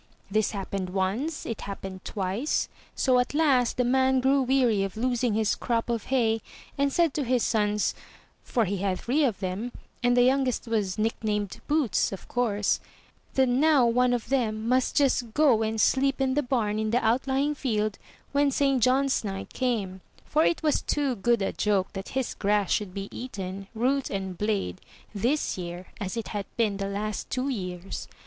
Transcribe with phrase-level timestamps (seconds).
[0.31, 5.35] This happened once, it happened twice; so at last the man grew weary of losing
[5.35, 6.41] his crop of hay,
[6.75, 7.93] and said to his sons—
[8.43, 12.79] for he had three of them, and the youngest was nicknamed Boots, of course—
[13.35, 17.05] that now one of them must just go and sleep in the bam in the
[17.05, 17.99] outlying field
[18.31, 18.81] when St.
[18.81, 23.07] John's night came, for it was too good a joke that his grass should be
[23.11, 24.81] eaten, root and blade,
[25.13, 28.07] this year, as it had been the last two years.